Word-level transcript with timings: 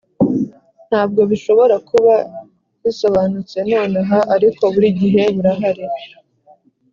ntabwo 0.89 1.21
bishobora 1.31 1.75
kuba 1.89 2.13
bisobanutse 2.83 3.57
nonaha, 3.69 4.19
ariko 4.35 4.63
burigihe 4.73 5.23
burahari. 5.35 5.85